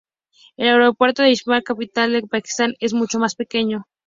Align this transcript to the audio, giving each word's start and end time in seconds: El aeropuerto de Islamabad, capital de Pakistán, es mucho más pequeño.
El 0.57 0.67
aeropuerto 0.69 1.21
de 1.21 1.29
Islamabad, 1.29 1.61
capital 1.63 2.11
de 2.11 2.23
Pakistán, 2.25 2.73
es 2.79 2.91
mucho 2.95 3.19
más 3.19 3.35
pequeño. 3.35 3.85